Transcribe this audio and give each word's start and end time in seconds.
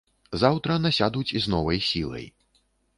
Заўтра 0.43 0.79
насядуць 0.87 1.35
з 1.45 1.55
новай 1.57 1.79
сілай. 1.93 2.25